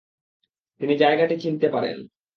তিনি 0.81 0.93
জায়গাটি 0.97 1.35
চিনতে 1.37 1.67
পারেন। 1.69 1.97